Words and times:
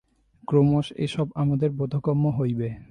ক্রমশ 0.47 0.87
এ-সব 0.95 1.27
আমাদের 1.35 1.69
বোধগম্য 1.71 2.25
হইবে। 2.39 2.69